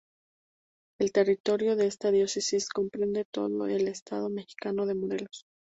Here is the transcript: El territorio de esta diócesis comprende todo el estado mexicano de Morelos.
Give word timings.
El 0.99 1.11
territorio 1.11 1.75
de 1.75 1.85
esta 1.85 2.09
diócesis 2.09 2.69
comprende 2.69 3.23
todo 3.23 3.67
el 3.67 3.87
estado 3.87 4.31
mexicano 4.31 4.87
de 4.87 4.95
Morelos. 4.95 5.45